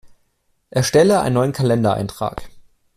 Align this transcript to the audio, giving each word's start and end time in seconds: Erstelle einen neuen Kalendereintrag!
Erstelle 0.71 1.21
einen 1.21 1.35
neuen 1.35 1.51
Kalendereintrag! 1.51 2.49